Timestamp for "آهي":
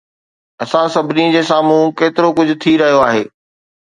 3.11-3.23